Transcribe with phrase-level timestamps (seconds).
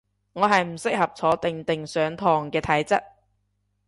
[0.33, 3.03] 我係唔適合坐定定上堂嘅體質